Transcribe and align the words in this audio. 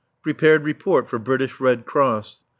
Prepared 0.23 0.63
report 0.63 1.07
for 1.07 1.19
British 1.19 1.59
Red 1.59 1.85
Cross. 1.85 2.37